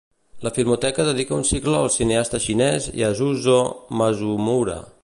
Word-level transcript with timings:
La 0.45 0.51
Filmoteca 0.53 1.05
dedica 1.09 1.35
un 1.41 1.45
cicle 1.49 1.77
al 1.81 1.91
cineasta 1.97 2.41
xinès 2.47 2.89
Yasuzô 3.03 3.63
Masumura. 4.01 4.83